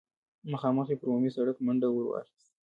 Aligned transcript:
مخامخ 0.51 0.87
يې 0.91 0.95
پر 0.99 1.05
عمومي 1.09 1.31
سړک 1.37 1.55
منډه 1.65 1.87
ور 1.89 2.05
واخيسته. 2.07 2.43